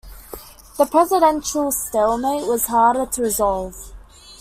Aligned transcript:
The 0.77 0.87
presidential 0.87 1.71
stalemate 1.71 2.47
was 2.47 2.65
harder 2.65 3.05
to 3.05 3.21
resolve. 3.21 3.93